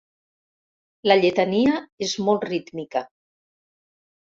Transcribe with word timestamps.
La 1.11 1.19
lletania 1.21 1.77
és 2.09 2.17
molt 2.31 2.51
rítmica. 2.53 3.09